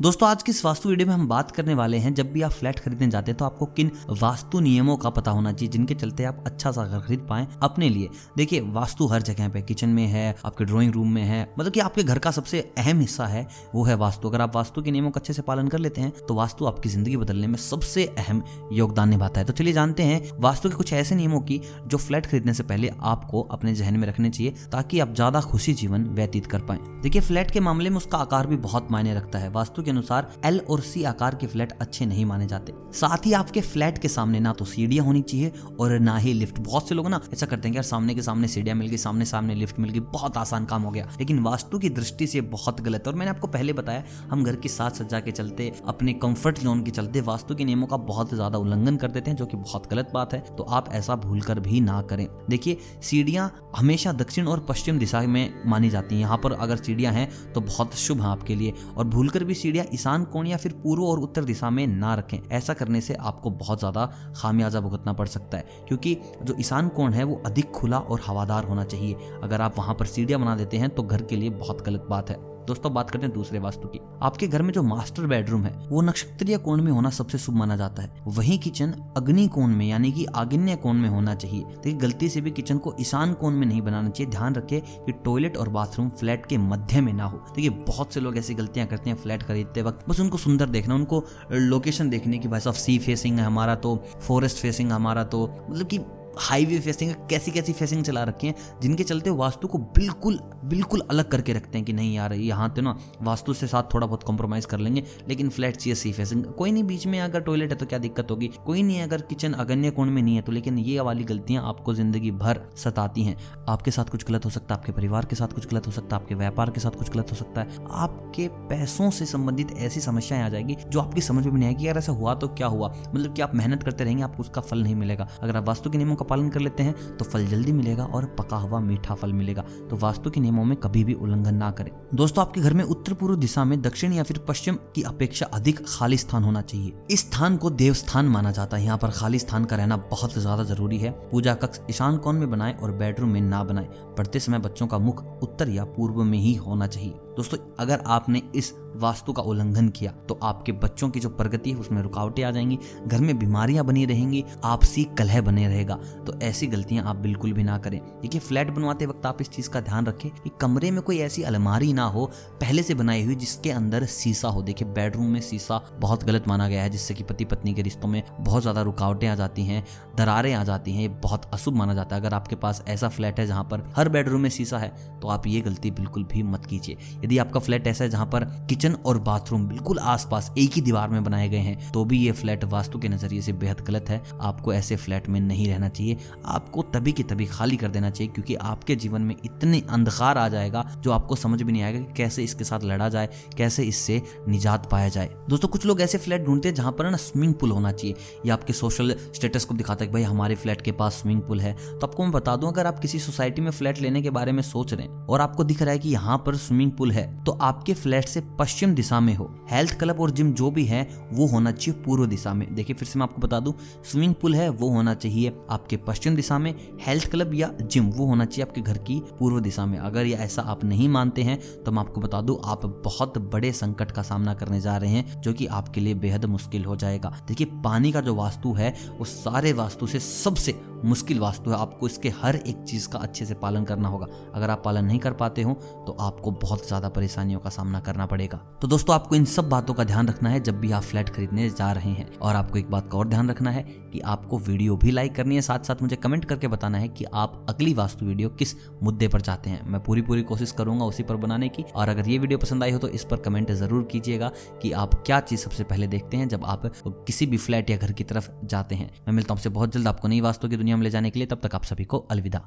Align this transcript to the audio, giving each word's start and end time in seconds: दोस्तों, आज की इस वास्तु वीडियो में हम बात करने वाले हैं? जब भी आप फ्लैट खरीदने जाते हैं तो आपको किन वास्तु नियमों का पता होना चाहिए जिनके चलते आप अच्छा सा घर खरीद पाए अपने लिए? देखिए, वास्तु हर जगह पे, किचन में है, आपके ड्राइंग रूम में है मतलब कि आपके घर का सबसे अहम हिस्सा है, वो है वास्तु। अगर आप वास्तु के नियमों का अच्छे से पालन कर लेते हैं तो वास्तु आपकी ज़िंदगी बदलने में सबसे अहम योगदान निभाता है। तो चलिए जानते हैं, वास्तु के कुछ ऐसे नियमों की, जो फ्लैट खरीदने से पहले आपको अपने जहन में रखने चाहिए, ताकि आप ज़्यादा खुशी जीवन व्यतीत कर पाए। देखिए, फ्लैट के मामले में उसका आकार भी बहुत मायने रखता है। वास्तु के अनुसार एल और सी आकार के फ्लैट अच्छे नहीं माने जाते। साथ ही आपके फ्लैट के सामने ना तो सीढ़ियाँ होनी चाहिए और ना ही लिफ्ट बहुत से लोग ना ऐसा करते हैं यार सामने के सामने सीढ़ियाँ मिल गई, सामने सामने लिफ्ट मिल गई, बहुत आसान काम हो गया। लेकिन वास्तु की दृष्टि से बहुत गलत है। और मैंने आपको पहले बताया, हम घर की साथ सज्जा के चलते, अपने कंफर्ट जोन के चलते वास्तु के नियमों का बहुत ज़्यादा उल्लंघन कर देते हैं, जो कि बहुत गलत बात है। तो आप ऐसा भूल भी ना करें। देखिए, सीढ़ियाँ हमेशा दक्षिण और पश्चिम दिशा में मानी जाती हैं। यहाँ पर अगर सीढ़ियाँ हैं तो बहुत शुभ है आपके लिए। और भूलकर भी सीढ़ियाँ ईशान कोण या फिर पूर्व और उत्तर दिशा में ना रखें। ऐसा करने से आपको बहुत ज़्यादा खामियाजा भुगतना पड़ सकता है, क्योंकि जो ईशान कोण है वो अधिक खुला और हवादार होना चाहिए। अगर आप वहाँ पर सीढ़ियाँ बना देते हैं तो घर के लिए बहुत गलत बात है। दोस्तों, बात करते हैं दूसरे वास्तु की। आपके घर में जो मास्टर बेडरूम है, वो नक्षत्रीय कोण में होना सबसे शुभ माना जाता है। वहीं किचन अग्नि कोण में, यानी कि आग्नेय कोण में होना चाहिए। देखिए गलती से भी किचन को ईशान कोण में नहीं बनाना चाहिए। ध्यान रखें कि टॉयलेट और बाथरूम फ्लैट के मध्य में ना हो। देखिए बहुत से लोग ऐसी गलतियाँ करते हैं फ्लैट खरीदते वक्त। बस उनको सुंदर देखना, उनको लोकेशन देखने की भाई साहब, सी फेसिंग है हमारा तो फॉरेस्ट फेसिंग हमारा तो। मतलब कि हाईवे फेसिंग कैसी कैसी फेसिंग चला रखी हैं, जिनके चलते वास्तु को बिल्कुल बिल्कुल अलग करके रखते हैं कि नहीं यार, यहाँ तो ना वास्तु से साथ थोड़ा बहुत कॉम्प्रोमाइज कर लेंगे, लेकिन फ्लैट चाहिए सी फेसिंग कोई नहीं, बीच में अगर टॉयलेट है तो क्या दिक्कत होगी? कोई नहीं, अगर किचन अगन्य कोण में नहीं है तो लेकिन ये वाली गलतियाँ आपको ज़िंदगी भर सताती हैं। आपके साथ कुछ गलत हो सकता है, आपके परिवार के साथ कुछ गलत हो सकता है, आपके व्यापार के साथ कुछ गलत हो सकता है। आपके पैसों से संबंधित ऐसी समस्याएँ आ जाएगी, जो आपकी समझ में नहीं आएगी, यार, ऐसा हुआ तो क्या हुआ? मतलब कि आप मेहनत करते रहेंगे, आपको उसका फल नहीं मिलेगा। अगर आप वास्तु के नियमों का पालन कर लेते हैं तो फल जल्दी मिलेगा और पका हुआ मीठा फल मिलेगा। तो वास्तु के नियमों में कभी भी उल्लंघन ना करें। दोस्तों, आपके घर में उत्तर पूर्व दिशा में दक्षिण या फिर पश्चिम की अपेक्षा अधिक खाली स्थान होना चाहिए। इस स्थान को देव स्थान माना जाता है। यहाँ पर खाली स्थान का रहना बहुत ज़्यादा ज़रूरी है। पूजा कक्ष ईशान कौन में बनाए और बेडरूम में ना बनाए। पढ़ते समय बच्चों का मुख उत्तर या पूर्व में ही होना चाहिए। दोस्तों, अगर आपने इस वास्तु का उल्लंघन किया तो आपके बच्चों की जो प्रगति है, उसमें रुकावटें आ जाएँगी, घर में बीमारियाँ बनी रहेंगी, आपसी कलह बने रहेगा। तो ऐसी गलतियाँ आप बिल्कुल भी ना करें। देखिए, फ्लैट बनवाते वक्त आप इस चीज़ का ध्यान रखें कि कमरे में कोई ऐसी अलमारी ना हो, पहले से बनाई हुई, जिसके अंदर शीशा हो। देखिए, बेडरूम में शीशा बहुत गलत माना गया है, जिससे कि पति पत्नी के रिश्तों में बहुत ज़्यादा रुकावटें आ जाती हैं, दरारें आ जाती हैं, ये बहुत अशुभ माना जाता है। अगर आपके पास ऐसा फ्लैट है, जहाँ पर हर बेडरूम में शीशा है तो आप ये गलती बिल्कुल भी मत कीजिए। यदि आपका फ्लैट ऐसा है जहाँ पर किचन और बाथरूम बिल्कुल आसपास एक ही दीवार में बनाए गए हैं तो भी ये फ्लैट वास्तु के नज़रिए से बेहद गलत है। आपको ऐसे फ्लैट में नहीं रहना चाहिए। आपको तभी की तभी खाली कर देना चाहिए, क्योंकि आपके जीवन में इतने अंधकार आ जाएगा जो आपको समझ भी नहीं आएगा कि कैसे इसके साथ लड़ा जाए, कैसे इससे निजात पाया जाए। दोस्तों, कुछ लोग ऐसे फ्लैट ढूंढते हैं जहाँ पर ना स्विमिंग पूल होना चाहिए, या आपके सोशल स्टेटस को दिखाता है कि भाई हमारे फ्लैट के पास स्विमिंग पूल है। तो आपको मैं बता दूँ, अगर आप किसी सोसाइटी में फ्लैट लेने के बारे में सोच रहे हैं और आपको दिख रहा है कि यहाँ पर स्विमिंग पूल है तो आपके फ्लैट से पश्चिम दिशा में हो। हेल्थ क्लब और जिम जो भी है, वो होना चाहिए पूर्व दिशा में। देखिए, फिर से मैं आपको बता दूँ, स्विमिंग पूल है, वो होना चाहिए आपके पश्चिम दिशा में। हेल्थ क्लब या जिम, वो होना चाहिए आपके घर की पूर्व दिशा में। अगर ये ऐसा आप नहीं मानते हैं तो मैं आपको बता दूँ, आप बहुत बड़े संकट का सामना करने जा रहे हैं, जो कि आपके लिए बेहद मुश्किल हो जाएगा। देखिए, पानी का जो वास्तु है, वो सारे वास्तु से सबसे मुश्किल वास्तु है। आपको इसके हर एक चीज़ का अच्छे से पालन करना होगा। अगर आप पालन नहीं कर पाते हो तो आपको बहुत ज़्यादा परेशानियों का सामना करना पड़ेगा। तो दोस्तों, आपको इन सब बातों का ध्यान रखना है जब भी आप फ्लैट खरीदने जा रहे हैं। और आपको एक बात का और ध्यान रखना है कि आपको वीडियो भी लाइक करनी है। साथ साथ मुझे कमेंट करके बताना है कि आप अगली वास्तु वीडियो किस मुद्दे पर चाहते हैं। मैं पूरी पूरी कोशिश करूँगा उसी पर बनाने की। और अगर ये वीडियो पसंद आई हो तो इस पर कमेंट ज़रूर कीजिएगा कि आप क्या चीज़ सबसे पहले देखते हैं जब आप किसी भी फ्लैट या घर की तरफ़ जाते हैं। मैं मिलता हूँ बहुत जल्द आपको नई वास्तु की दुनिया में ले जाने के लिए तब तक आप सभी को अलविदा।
दोस्तों, 0.00 0.28
आज 0.28 0.42
की 0.42 0.50
इस 0.52 0.64
वास्तु 0.64 0.88
वीडियो 0.88 1.06
में 1.08 1.12
हम 1.14 1.26
बात 1.28 1.50
करने 1.50 1.74
वाले 1.74 1.98
हैं? 1.98 2.12
जब 2.14 2.32
भी 2.32 2.42
आप 2.42 2.50
फ्लैट 2.52 2.78
खरीदने 2.78 3.06
जाते 3.10 3.30
हैं 3.30 3.36
तो 3.38 3.44
आपको 3.44 3.66
किन 3.66 3.90
वास्तु 4.12 4.58
नियमों 4.60 4.96
का 4.96 5.10
पता 5.10 5.30
होना 5.30 5.52
चाहिए 5.52 5.70
जिनके 5.72 5.94
चलते 5.94 6.24
आप 6.24 6.42
अच्छा 6.46 6.72
सा 6.72 6.84
घर 6.84 7.00
खरीद 7.00 7.20
पाए 7.28 7.46
अपने 7.62 7.88
लिए? 7.88 8.08
देखिए, 8.36 8.60
वास्तु 8.62 9.06
हर 9.06 9.22
जगह 9.22 9.48
पे, 9.48 9.62
किचन 9.62 9.88
में 9.88 10.06
है, 10.06 10.34
आपके 10.44 10.64
ड्राइंग 10.64 10.92
रूम 10.92 11.12
में 11.12 11.22
है 11.22 11.40
मतलब 11.58 11.72
कि 11.72 11.80
आपके 11.80 12.02
घर 12.02 12.18
का 12.18 12.30
सबसे 12.30 12.60
अहम 12.78 13.00
हिस्सा 13.00 13.26
है, 13.26 13.46
वो 13.74 13.84
है 13.84 13.94
वास्तु। 13.94 14.28
अगर 14.28 14.40
आप 14.40 14.56
वास्तु 14.56 14.82
के 14.82 14.90
नियमों 14.90 15.10
का 15.10 15.20
अच्छे 15.20 15.32
से 15.32 15.42
पालन 15.42 15.68
कर 15.68 15.78
लेते 15.78 16.00
हैं 16.00 16.12
तो 16.18 16.34
वास्तु 16.34 16.66
आपकी 16.66 16.88
ज़िंदगी 16.88 17.16
बदलने 17.16 17.46
में 17.46 17.58
सबसे 17.58 18.04
अहम 18.18 18.42
योगदान 18.72 19.08
निभाता 19.08 19.40
है। 19.40 19.46
तो 19.46 19.52
चलिए 19.52 19.72
जानते 19.72 20.02
हैं, 20.02 20.20
वास्तु 20.40 20.70
के 20.70 20.76
कुछ 20.76 20.92
ऐसे 20.92 21.14
नियमों 21.14 21.40
की, 21.40 21.60
जो 21.86 21.98
फ्लैट 21.98 22.26
खरीदने 22.26 22.54
से 22.54 22.62
पहले 22.64 22.92
आपको 23.04 23.42
अपने 23.42 23.74
जहन 23.74 23.96
में 23.96 24.06
रखने 24.08 24.30
चाहिए, 24.30 24.54
ताकि 24.72 25.00
आप 25.00 25.14
ज़्यादा 25.14 25.40
खुशी 25.42 25.74
जीवन 25.74 26.04
व्यतीत 26.10 26.46
कर 26.46 26.60
पाए। 26.60 26.78
देखिए, 27.02 27.22
फ्लैट 27.22 27.50
के 27.50 27.60
मामले 27.60 27.90
में 27.90 27.96
उसका 27.96 28.18
आकार 28.18 28.46
भी 28.46 28.56
बहुत 28.58 28.90
मायने 28.90 29.14
रखता 29.14 29.38
है। 29.38 29.50
वास्तु 29.50 29.82
के 29.86 29.90
अनुसार 29.90 30.30
एल 30.44 30.60
और 30.60 30.80
सी 30.82 31.04
आकार 31.04 31.34
के 31.34 31.46
फ्लैट 31.46 31.72
अच्छे 31.80 32.06
नहीं 32.06 32.24
माने 32.24 32.46
जाते। 32.46 32.72
साथ 32.92 33.26
ही 33.26 33.32
आपके 33.34 33.60
फ्लैट 33.62 33.98
के 33.98 34.08
सामने 34.08 34.40
ना 34.40 34.52
तो 34.52 34.64
सीढ़ियाँ 34.64 35.04
होनी 35.04 35.22
चाहिए 35.22 35.52
और 35.80 35.98
ना 36.00 36.16
ही 36.18 36.32
लिफ्ट 36.34 36.58
बहुत 36.60 36.88
से 36.88 36.94
लोग 36.94 37.08
ना 37.08 37.20
ऐसा 37.32 37.46
करते 37.46 37.68
हैं 37.68 37.74
यार 37.74 37.84
सामने 37.84 38.14
के 38.14 38.22
सामने 38.22 38.48
सीढ़ियाँ 38.48 38.76
मिल 38.76 38.88
गई, 38.88 38.96
सामने 38.96 39.24
सामने 39.24 39.54
लिफ्ट 39.54 39.78
मिल 39.78 39.90
गई, 39.90 40.00
बहुत 40.02 40.36
आसान 40.36 40.64
काम 40.64 40.82
हो 40.82 40.90
गया। 40.90 41.08
लेकिन 41.18 41.38
वास्तु 41.40 41.78
की 41.78 41.90
दृष्टि 41.90 42.26
से 42.26 42.40
बहुत 42.48 42.80
गलत 42.80 43.06
है। 43.06 43.12
और 43.12 43.18
मैंने 43.18 43.30
आपको 43.30 43.46
पहले 43.48 43.72
बताया, 43.72 44.04
हम 44.30 44.44
घर 44.44 44.56
की 44.56 44.68
साथ 44.68 44.90
सज्जा 44.92 45.20
के 45.20 45.32
चलते, 45.32 45.72
अपने 45.86 46.12
कंफर्ट 46.16 46.58
जोन 46.58 46.82
के 46.82 46.90
चलते 46.90 47.20
वास्तु 47.22 47.54
के 47.54 47.64
नियमों 47.64 47.86
का 47.86 47.96
बहुत 47.96 48.34
ज़्यादा 48.34 48.58
उल्लंघन 48.58 48.96
कर 48.96 49.10
देते 49.10 49.30
हैं, 49.30 49.36
जो 49.38 49.46
कि 49.46 49.56
बहुत 49.56 49.90
गलत 49.90 50.10
बात 50.14 50.34
है। 50.34 50.40
तो 50.56 50.62
आप 50.64 50.92
ऐसा 50.92 51.16
भूल 51.16 51.40
भी 51.46 51.80
ना 51.80 52.00
करें। 52.02 52.26
देखिए, 52.50 52.78
सीढ़ियाँ 53.02 53.50
हमेशा 53.76 54.12
दक्षिण 54.14 54.46
और 54.46 54.60
पश्चिम 54.60 54.98
दिशा 54.98 55.20
में 55.22 55.62
मानी 55.66 55.90
जाती 55.90 56.14
हैं। 56.14 56.22
यहाँ 56.22 56.36
पर 56.38 56.52
अगर 56.54 56.76
सीढ़ियाँ 56.76 57.12
हैं 57.12 57.52
तो 57.52 57.60
बहुत 57.60 57.94
शुभ 57.96 58.20
है 58.20 58.26
आपके 58.26 58.54
लिए। 58.54 58.72
और 58.96 59.06
भूलकर 59.06 59.44
भी 59.44 59.54
सीढ़ियाँ 59.76 59.94
ईशान 59.94 60.24
कोण 60.24 60.46
या 60.46 60.56
फिर 60.56 60.72
पूर्व 60.82 61.04
और 61.04 61.18
उत्तर 61.18 61.44
दिशा 61.44 61.70
में 61.70 61.86
ना 61.86 62.14
रखें। 62.14 62.38
ऐसा 62.50 62.74
करने 62.74 63.00
से 63.00 63.14
आपको 63.14 63.50
बहुत 63.52 63.78
ज़्यादा 63.78 64.06
खामियाजा 64.36 64.80
भुगतना 64.80 65.12
पड़ 65.12 65.26
सकता 65.28 65.58
है, 65.58 65.84
क्योंकि 65.88 66.16
जो 66.42 66.56
ईशान 66.60 66.88
कोण 66.88 67.12
है 67.12 67.24
वो 67.24 67.42
अधिक 67.46 67.70
खुला 67.70 67.98
और 67.98 68.20
हवादार 68.26 68.64
होना 68.64 68.84
चाहिए। 68.84 69.30
अगर 69.42 69.60
आप 69.60 69.78
वहाँ 69.78 69.94
पर 69.94 70.06
सीढ़ियाँ 70.06 70.40
बना 70.40 70.54
देते 70.56 70.76
हैं 70.76 70.90
तो 70.90 71.02
घर 71.02 71.22
के 71.22 71.36
लिए 71.36 71.50
बहुत 71.52 71.84
गलत 71.86 72.06
बात 72.10 72.30
है। 72.30 72.36
दोस्तों, 72.66 72.92
बात 72.94 73.10
करते 73.10 73.26
हैं 73.26 73.34
दूसरे 73.34 73.58
वास्तु 73.58 73.88
की। 73.88 74.00
आपके 74.22 74.46
घर 74.48 74.62
में 74.62 74.72
जो 74.72 74.82
मास्टर 74.82 75.26
बेडरूम 75.26 75.64
है, 75.64 75.72
वो 75.88 76.00
नक्षत्रीय 76.00 76.58
कोण 76.58 76.82
में 76.82 76.92
होना 76.92 77.10
सबसे 77.10 77.38
शुभ 77.38 77.54
माना 77.54 77.76
जाता 77.76 78.02
है। 78.02 78.14
वहीं 78.26 78.58
किचन 78.58 78.94
अग्नि 79.16 79.46
कोण 79.48 79.66
में, 79.66 79.86
यानी 79.86 80.12
कि 80.12 80.24
आग्नेय 80.24 80.76
कोण 80.76 80.94
में 80.94 81.08
होना 81.08 81.34
चाहिए। 81.34 81.64
देखिए 81.64 81.92
गलती 81.92 82.28
से 82.28 82.40
भी 82.40 82.50
किचन 82.50 82.78
को 82.78 82.94
ईशान 83.00 83.32
कोण 83.32 83.52
में 83.52 83.66
नहीं 83.66 83.82
बनाना 83.82 84.08
चाहिए। 84.08 84.30
ध्यान 84.30 84.54
रखें 84.54 84.80
कि 84.80 85.12
टॉयलेट 85.12 85.56
और 85.56 85.68
बाथरूम 85.68 86.08
फ्लैट 86.10 86.46
के 86.46 86.58
मध्य 86.58 87.00
में 87.00 87.12
ना 87.12 87.24
हो। 87.24 87.38
देखिए 87.38 87.70
बहुत 87.70 88.14
से 88.14 88.20
लोग 88.20 88.38
ऐसी 88.38 88.54
गलतियाँ 88.54 88.86
करते 88.86 89.10
हैं 89.10 89.16
फ्लैट 89.16 89.42
खरीदते 89.42 89.82
वक्त। 89.82 90.08
बस 90.08 90.20
उनको 90.20 90.38
सुंदर 90.38 90.66
देखना, 90.66 90.94
उनको 90.94 91.24
लोकेशन 91.52 92.10
देखने 92.10 92.38
की 92.38 92.48
भाई 92.48 92.60
साहब, 92.60 92.76
सी 92.76 92.98
फेसिंग 92.98 93.38
है 93.38 93.44
हमारा 93.44 93.74
तो 93.74 93.96
फॉरेस्ट 94.20 94.58
फेसिंग 94.58 94.92
हमारा 94.92 95.24
तो। 95.24 95.46
मतलब 95.70 95.86
कि 95.86 95.98
हाईवे 96.38 96.78
फेसिंग 96.78 97.12
कैसी 97.30 97.50
कैसी 97.50 97.72
फेसिंग 97.72 98.04
चला 98.04 98.22
रखी 98.24 98.46
हैं, 98.46 98.54
जिनके 98.82 99.04
चलते 99.04 99.30
वास्तु 99.32 99.68
को 99.68 99.78
बिल्कुल 99.78 100.38
बिल्कुल 100.64 101.02
अलग 101.10 101.28
करके 101.30 101.52
रखते 101.52 101.78
हैं 101.78 101.84
कि 101.84 101.92
नहीं 101.92 102.14
यार, 102.14 102.32
यहाँ 102.32 102.68
तो 102.70 102.82
ना 102.82 102.96
वास्तु 103.22 103.54
से 103.54 103.66
साथ 103.66 103.82
थोड़ा 103.94 104.06
बहुत 104.06 104.22
कॉम्प्रोमाइज 104.22 104.66
कर 104.66 104.78
लेंगे, 104.78 105.02
लेकिन 105.28 105.48
फ्लैट 105.48 105.76
चाहिए 105.76 105.94
सी 105.94 106.12
फेसिंग 106.12 106.44
कोई 106.48 106.72
नहीं, 106.72 106.84
बीच 106.84 107.06
में 107.06 107.18
अगर 107.20 107.40
टॉयलेट 107.40 107.70
है 107.70 107.76
तो 107.76 107.86
क्या 107.86 107.98
दिक्कत 107.98 108.30
होगी? 108.30 108.50
कोई 108.66 108.82
नहीं, 108.82 109.02
अगर 109.02 109.20
किचन 109.20 109.52
अगन्य 109.54 109.90
कोण 109.90 110.10
में 110.10 110.20
नहीं 110.22 110.36
है 110.36 110.42
तो 110.42 110.52
लेकिन 110.52 110.78
ये 110.78 111.00
वाली 111.00 111.24
गलतियाँ 111.24 111.64
आपको 111.68 111.94
ज़िंदगी 111.94 112.30
भर 112.32 112.60
सताती 112.76 113.22
हैं। 113.22 113.36
आपके 113.68 113.90
साथ 113.90 114.04
कुछ 114.04 114.26
गलत 114.28 114.44
हो 114.44 114.50
सकता 114.50 114.74
है, 114.74 114.80
आपके 114.80 114.92
परिवार 114.92 115.24
के 115.24 115.36
साथ 115.36 115.54
कुछ 115.54 115.68
गलत 115.68 115.86
हो 115.86 115.92
सकता 115.92 116.16
है, 116.16 116.22
आपके 116.22 116.34
व्यापार 116.34 116.70
के 116.70 116.80
साथ 116.80 116.90
कुछ 116.90 117.10
गलत 117.10 117.30
हो 117.30 117.36
सकता 117.36 117.60
है। 117.60 117.86
आपके 117.90 118.48
पैसों 118.68 119.10
से 119.10 119.26
संबंधित 119.26 119.72
ऐसी 119.78 120.00
समस्याएँ 120.00 120.42
आ 120.42 120.48
जाएगी, 120.48 120.76
जो 120.86 121.00
आपकी 121.00 121.20
समझ 121.20 121.46
में 121.46 121.52
नहीं 121.52 121.68
आएगी, 121.68 121.86
यार, 121.86 121.98
ऐसा 121.98 122.12
हुआ 122.12 122.34
तो 122.34 122.48
क्या 122.48 122.66
हुआ? 122.66 122.94
मतलब 123.06 123.34
कि 123.34 123.42
आप 123.42 123.54
मेहनत 123.54 123.82
करते 123.82 124.04
रहेंगे, 124.04 124.22
आपको 124.22 124.42
उसका 124.42 124.60
फल 124.60 124.82
नहीं 124.82 124.94
मिलेगा। 124.94 125.28
अगर 125.42 125.56
आप 125.56 125.68
वास्तु 125.68 125.90
के 125.90 125.98
नियमों 125.98 126.16
का 126.16 126.24
पालन 126.26 126.48
कर 126.48 126.60
लेते 126.60 126.82
हैं 126.82 127.16
तो 127.16 127.24
फल 127.24 127.46
जल्दी 127.46 127.72
मिलेगा 127.72 128.04
और 128.06 128.24
पका 128.38 128.56
हुआ 128.56 128.80
मीठा 128.80 129.14
फल 129.14 129.32
मिलेगा। 129.32 129.62
तो 129.90 129.96
वास्तु 129.96 130.30
के 130.30 130.40
नियमों 130.40 130.64
में 130.64 130.76
कभी 130.78 131.04
भी 131.04 131.14
उल्लंघन 131.14 131.54
ना 131.54 131.70
करें। 131.70 131.90
दोस्तों, 132.14 132.44
आपके 132.44 132.60
घर 132.60 132.74
में 132.74 132.84
उत्तर 132.84 133.14
पूर्व 133.14 133.36
दिशा 133.36 133.64
में 133.64 133.80
दक्षिण 133.82 134.12
या 134.12 134.22
फिर 134.22 134.38
पश्चिम 134.38 134.78
की 134.94 135.02
अपेक्षा 135.04 135.46
अधिक 135.54 135.84
खाली 135.88 136.16
स्थान 136.16 136.44
होना 136.44 136.62
चाहिए। 136.62 136.92
इस 137.10 137.20
स्थान 137.20 137.56
को 137.56 137.70
देव 137.72 137.94
स्थान 137.94 138.26
माना 138.28 138.50
जाता 138.50 138.76
है। 138.76 138.84
यहाँ 138.84 138.98
पर 138.98 139.10
खाली 139.10 139.38
स्थान 139.38 139.64
का 139.64 139.76
रहना 139.76 139.96
बहुत 140.10 140.34
ज़्यादा 140.34 140.64
ज़रूरी 140.64 140.98
है। 140.98 141.10
पूजा 141.30 141.54
कक्ष 141.56 141.80
ईशान 141.90 142.16
कौन 142.16 142.36
में 142.36 142.50
बनाए 142.50 142.76
और 142.82 142.92
बेडरूम 142.94 143.30
में 143.30 143.40
ना 143.40 143.62
बनाए। 143.64 143.88
पढ़ते 144.18 144.40
समय 144.40 144.58
बच्चों 144.58 144.86
का 144.86 144.98
मुख 144.98 145.22
उत्तर 145.42 145.68
या 145.68 145.84
पूर्व 145.86 146.22
में 146.22 146.38
ही 146.38 146.54
होना 146.54 146.86
चाहिए। 146.86 147.14
दोस्तों, 147.36 147.58
अगर 147.78 148.02
आपने 148.06 148.42
इस 148.54 148.72
वास्तु 148.96 149.32
का 149.32 149.42
उल्लंघन 149.42 149.88
किया 149.88 150.10
तो 150.28 150.38
आपके 150.42 150.72
बच्चों 150.74 151.08
की 151.10 151.20
जो 151.20 151.28
प्रगति 151.28 151.70
है, 151.70 151.76
उसमें 151.76 152.00
रुकावटें 152.02 152.42
आ 152.44 152.50
जाएँगी, 152.50 152.78
घर 153.06 153.20
में 153.20 153.38
बीमारियाँ 153.38 153.84
बनी 153.84 154.04
रहेंगी, 154.06 154.44
आपसी 154.64 155.04
कलह 155.18 155.40
बने 155.40 155.66
रहेगा। 155.68 155.94
तो 156.26 156.38
ऐसी 156.40 156.66
गलतियाँ 156.66 157.04
आप 157.04 157.16
बिल्कुल 157.16 157.52
भी 157.52 157.62
ना 157.62 157.76
करें। 157.78 157.98
देखिए, 158.22 158.40
फ्लैट 158.40 158.70
बनवाते 158.70 159.06
वक्त 159.06 159.26
आप 159.26 159.40
इस 159.40 159.50
चीज़ 159.50 159.68
का 159.70 159.80
ध्यान 159.80 160.06
रखें 160.06 160.30
कि 160.32 160.50
कमरे 160.60 160.90
में 160.90 161.02
कोई 161.02 161.18
ऐसी 161.18 161.42
अलमारी 161.42 161.92
ना 161.92 162.04
हो, 162.04 162.24
पहले 162.60 162.82
से 162.82 162.94
बनाई 162.94 163.24
हुई, 163.24 163.34
जिसके 163.34 163.70
अंदर 163.70 164.06
शीशा 164.06 164.48
हो। 164.48 164.62
देखिए, 164.62 164.88
बेडरूम 164.88 165.26
में 165.26 165.40
शीशा 165.40 165.80
बहुत 165.98 166.24
गलत 166.24 166.48
माना 166.48 166.68
गया 166.68 166.82
है, 166.82 166.90
जिससे 166.90 167.14
कि 167.14 167.24
पति 167.24 167.44
पत्नी 167.44 167.74
के 167.74 167.82
रिश्तों 167.82 168.08
में 168.08 168.22
बहुत 168.40 168.62
ज़्यादा 168.62 168.82
रुकावटें 168.82 169.28
आ 169.28 169.34
जाती 169.34 169.64
हैं, 169.64 169.84
दरारें 170.16 170.52
आ 170.54 170.64
जाती 170.64 170.92
हैं, 170.92 171.02
ये 171.02 171.08
बहुत 171.22 171.50
अशुभ 171.54 171.74
माना 171.74 171.94
जाता 171.94 172.16
है। 172.16 172.22
अगर 172.22 172.34
आपके 172.34 172.56
पास 172.56 172.82
ऐसा 172.88 173.08
फ्लैट 173.08 173.40
है, 173.40 173.46
जहाँ 173.46 173.64
पर 173.64 173.82
हर 173.96 174.08
बेडरूम 174.08 174.40
में 174.40 174.50
शीशा 174.50 174.78
है 174.78 174.94
तो 175.20 175.25
आप 175.26 175.46
ये 175.46 175.60
गलती 175.60 175.90
बिल्कुल 175.90 176.24
भी 176.24 176.42
मत 176.42 176.66
कीजिए। 176.66 176.96
यदि 177.24 177.38
आपका 177.38 177.60
फ्लैट 177.60 177.86
ऐसा 177.86 178.04
है 178.04 178.10
जहाँ 178.10 178.26
पर 178.26 178.44
किचन 178.68 178.94
और 178.96 179.18
बाथरूम 179.20 179.66
बिल्कुल 179.68 179.98
आसपास 179.98 180.52
एक 180.58 180.72
ही 180.72 180.80
दीवार 180.82 181.08
में 181.08 181.22
बनाए 181.24 181.48
गए 181.48 181.58
हैं 181.58 181.90
तो 181.92 182.04
भी 182.04 182.18
ये 182.18 182.32
फ्लैट 182.32 182.64
वास्तु 182.66 182.98
के 182.98 183.08
नज़रिए 183.08 183.40
से 183.40 183.52
बेहद 183.54 183.80
गलत 183.80 184.08
है। 184.08 184.22
आपको 184.40 184.72
ऐसे 184.72 184.96
फ्लैट 184.96 185.28
में 185.28 185.40
नहीं 185.40 185.66
रहना 185.68 185.88
चाहिए। 185.88 186.16
आपको 186.46 186.82
तभी 186.84 187.12
की 187.12 187.22
तभी 187.24 187.46
खाली 187.46 187.76
कर 187.76 187.88
देना 187.88 188.10
चाहिए, 188.10 188.32
क्योंकि 188.32 188.54
आपके 188.54 188.96
जीवन 188.96 189.22
में 189.22 189.34
इतने 189.36 189.82
अंधकार 189.90 190.38
आ 190.38 190.48
जाएगा 190.48 190.84
जो 190.98 191.12
आपको 191.12 191.36
समझ 191.36 191.62
भी 191.62 191.72
नहीं 191.72 191.82
आएगा 191.82 192.00
कि 192.00 192.12
कैसे 192.16 192.44
इसके 192.44 192.64
साथ 192.64 192.84
लड़ा 192.84 193.08
जाए, 193.08 193.28
कैसे 193.56 193.82
इससे 193.84 194.20
निजात 194.48 194.88
पाया 194.90 195.08
जाए। 195.08 195.30
दोस्तों, 195.48 195.68
कुछ 195.68 195.86
लोग 195.86 196.00
ऐसे 196.00 196.18
फ्लैट 196.18 196.44
ढूंढते 196.44 196.68
हैं 196.68 196.74
जहाँ 196.74 196.92
पर 196.92 197.10
ना 197.10 197.16
स्विमिंग 197.18 197.54
पूल 197.54 197.70
होना 197.70 197.92
चाहिए, 197.92 198.16
या 198.46 198.54
आपके 198.54 198.72
सोशल 198.72 199.14
स्टेटस 199.34 199.64
को 199.64 199.74
दिखाता 199.74 200.04
है 200.04 200.08
कि 200.08 200.12
भाई 200.12 200.22
हमारे 200.24 200.54
फ्लैट 200.56 200.80
के 200.80 200.92
पास 200.92 201.14
स्विमिंग 201.14 201.42
पूल 201.42 201.60
है। 201.60 201.72
तो 201.74 202.06
आपको 202.06 202.22
मैं 202.22 202.32
बता 202.32 202.56
दूँ, 202.56 202.68
अगर 202.68 202.86
आप 202.86 202.98
किसी 202.98 203.18
सोसाइटी 203.20 203.62
में 203.62 203.70
फ्लैट 203.70 204.00
लेने 204.00 204.22
के 204.22 204.30
बारे 204.30 204.52
में 204.52 204.62
सोच 204.64 204.92
रहे 204.94 205.06
हैं 205.06 205.15
और 205.28 205.40
आपको 205.40 205.64
दिख 205.64 205.82
रहा 205.82 205.92
है 205.92 205.98
कि 205.98 206.08
यहाँ 206.08 206.36
पर 206.46 206.56
स्विमिंग 206.56 206.90
पूल 206.92 207.12
है 207.12 207.24
तो 207.44 207.52
आपके 207.52 207.94
फ्लैट 207.94 208.28
से 208.28 208.40
पश्चिम 208.58 208.94
दिशा 208.94 209.20
में 209.20 209.34
हो। 209.34 209.48
हेल्थ 209.70 209.98
क्लब 209.98 210.20
और 210.20 210.30
जिम 210.30 210.52
जो 210.52 210.70
भी 210.70 210.84
है, 210.84 211.02
वो 211.32 211.46
होना 211.46 211.70
चाहिए 211.72 212.00
पूर्व 212.02 212.26
दिशा 212.26 212.52
में। 212.54 212.74
देखिए, 212.74 212.96
फिर 212.96 213.08
से 213.08 213.18
मैं 213.18 213.24
आपको 213.24 213.40
बता 213.42 213.60
दूँ, 213.60 213.74
स्विमिंग 214.04 214.34
पूल 214.34 214.54
है, 214.54 214.68
वो 214.68 214.88
होना 214.88 215.14
चाहिए 215.14 215.52
आपके 215.70 215.96
पश्चिम 215.98 216.36
दिशा 216.36 216.58
में। 216.58 216.74
हेल्थ 217.00 217.30
क्लब 217.30 217.54
या 217.54 217.70
जिम, 217.82 218.06
वो 218.06 218.26
होना 218.26 218.44
चाहिए 218.44 218.66
आपके 218.68 218.80
घर 218.82 218.98
की 218.98 219.20
पूर्व 219.38 219.60
दिशा 219.60 219.86
में। 219.86 219.98
अगर 219.98 220.26
ये 220.26 220.36
ऐसा 220.36 220.62
आप 220.62 220.84
नहीं 220.84 221.08
मानते 221.08 221.42
हैं 221.42 221.58
तो 221.84 221.92
मैं 221.92 222.00
आपको 222.00 222.20
बता 222.20 222.40
दूँ, 222.40 222.58
आप 222.64 222.86
बहुत 223.04 223.38
बड़े 223.38 223.72
संकट 223.72 224.10
का 224.10 224.22
सामना 224.22 224.54
करने 224.54 224.80
जा 224.80 224.96
रहे 224.96 225.10
हैं, 225.10 225.40
जो 225.40 225.52
कि 225.52 225.66
आपके 225.68 226.00
लिए 226.00 226.14
बेहद 226.16 226.44
मुश्किल 226.46 226.84
हो 226.84 226.96
जाएगा। 226.96 227.32
देखिए, 227.48 227.66
पानी 227.84 228.12
का 228.12 228.20
जो 228.20 228.34
वास्तु 228.34 228.72
है, 228.72 228.94
वो 229.18 229.24
सारे 229.24 229.72
वास्तु 229.72 230.06
से 230.06 230.20
सबसे 230.20 230.72
मुश्किल 231.04 231.38
वास्तु 231.38 231.70
है। 231.70 231.76
आपको 231.76 232.06
इसके 232.06 232.28
हर 232.36 232.56
एक 232.56 232.82
चीज़ 232.82 233.08
का 233.08 233.18
अच्छे 233.18 233.44
से 233.46 233.54
पालन 233.56 233.84
करना 233.84 234.08
होगा। 234.08 234.26
अगर 234.54 234.70
आप 234.70 234.82
पालन 234.84 235.04
नहीं 235.04 235.18
कर 235.18 235.32
पाते 235.34 235.62
हो 235.62 235.74
तो 236.06 236.16
आपको 236.20 236.50
बहुत 236.52 236.86
ज़्यादा 236.86 237.08
परेशानियों 237.10 237.60
का 237.60 237.70
सामना 237.70 238.00
करना 238.00 238.26
पड़ेगा। 238.26 238.56
तो 238.82 238.88
दोस्तों, 238.88 239.14
आपको 239.14 239.36
इन 239.36 239.44
सब 239.46 239.68
बातों 239.68 239.94
का 239.94 240.04
ध्यान 240.04 240.28
रखना 240.28 240.50
है 240.50 240.60
जब 240.60 240.80
भी 240.80 240.90
आप 240.92 241.02
फ्लैट 241.02 241.28
खरीदने 241.28 241.68
जा 241.70 241.90
रहे 241.92 242.10
हैं। 242.10 242.28
और 242.32 242.56
आपको 242.56 242.78
एक 242.78 242.90
बात 242.90 243.08
का 243.12 243.18
और 243.18 243.28
ध्यान 243.28 243.50
रखना 243.50 243.70
है 243.70 243.82
कि 243.82 244.20
आपको 244.26 244.58
वीडियो 244.60 244.96
भी 244.96 245.10
लाइक 245.10 245.34
करनी 245.34 245.54
है। 245.54 245.60
साथ 245.62 245.84
साथ 245.84 246.02
मुझे 246.02 246.16
कमेंट 246.16 246.44
करके 246.44 246.68
बताना 246.68 246.98
है 246.98 247.08
कि 247.08 247.24
आप 247.34 247.64
अगली 247.68 247.94
वास्तु 247.94 248.26
वीडियो 248.26 248.48
किस 248.50 248.74
मुद्दे 249.02 249.28
पर 249.28 249.40
चाहते 249.40 249.70
हैं। 249.70 249.84
मैं 249.86 250.02
पूरी 250.04 250.22
पूरी 250.22 250.42
कोशिश 250.44 250.72
करूँगा 250.72 251.04
उसी 251.04 251.22
पर 251.22 251.36
बनाने 251.36 251.68
की। 251.68 251.84
और 251.84 252.08
अगर 252.08 252.28
ये 252.28 252.38
वीडियो 252.38 252.58
पसंद 252.58 252.82
आई 252.82 252.90
हो 252.90 252.98
तो 252.98 253.08
इस 253.10 253.24
पर 253.24 253.36
कमेंट 253.38 253.72
ज़रूर 253.72 254.02
कीजिएगा 254.12 254.50
कि 254.82 254.92
आप 254.94 255.14
क्या 255.16 255.40
चीज़ 255.42 255.60
सबसे 255.60 255.84
पहले 255.84 256.06
देखते 256.08 256.36
हैं 256.36 256.48
जब 256.48 256.64
आप 256.66 256.90
किसी 257.06 257.46
भी 257.46 257.56
फ्लैट 257.58 257.90
या 257.90 257.96
घर 257.96 258.12
की 258.12 258.24
तरफ़ 258.24 258.50
जाते 258.64 258.94
हैं। 258.94 259.10
मैं 259.18 259.34
मिलता 259.34 259.54
हूँ 259.54 259.62
बहुत 259.68 259.92
जल्द 259.92 260.08
आपको 260.08 260.28
नई 260.28 260.40
वास्तु 260.40 260.68
की 260.68 260.76
दुनिया 260.86 260.96
में 260.96 261.04
ले 261.04 261.10
जाने 261.10 261.30
के 261.30 261.38
लिए 261.38 261.46
तब 261.46 261.60
तक 261.60 261.74
आप 261.74 261.84
सभी 261.84 262.04
को 262.04 262.18
अलविदा। 262.30 262.58